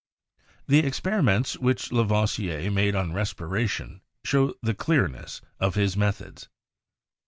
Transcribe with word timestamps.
The 0.67 0.79
experiments 0.79 1.59
which 1.59 1.91
Lavoisier 1.91 2.71
made 2.71 2.95
on 2.95 3.13
respiration 3.13 4.01
show 4.23 4.55
the 4.63 4.73
clearness 4.73 5.41
of 5.59 5.75
his 5.75 5.95
methods. 5.95 6.49